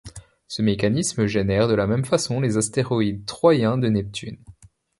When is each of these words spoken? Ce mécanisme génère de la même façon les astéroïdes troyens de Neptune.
Ce 0.47 0.63
mécanisme 0.63 1.27
génère 1.27 1.67
de 1.67 1.75
la 1.75 1.85
même 1.85 2.05
façon 2.05 2.39
les 2.39 2.57
astéroïdes 2.57 3.23
troyens 3.27 3.77
de 3.77 3.87
Neptune. 3.87 4.39